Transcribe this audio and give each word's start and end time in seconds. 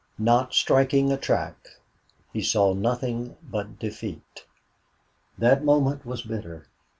Not 0.17 0.55
striking 0.55 1.11
a 1.11 1.17
track, 1.17 1.67
he 2.33 2.41
saw 2.41 2.73
nothing 2.73 3.37
but 3.43 3.77
defeat. 3.77 4.47
That 5.37 5.63
moment 5.63 6.07
was 6.07 6.23
bitter. 6.23 6.65